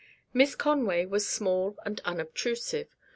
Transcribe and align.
Miss 0.33 0.55
Conway 0.55 1.05
was 1.05 1.29
small 1.29 1.77
and 1.85 2.01
unobtrusive. 2.05 2.87